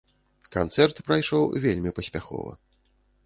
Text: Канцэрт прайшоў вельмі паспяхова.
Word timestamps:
Канцэрт 0.55 1.01
прайшоў 1.09 1.43
вельмі 1.65 1.93
паспяхова. 1.99 2.51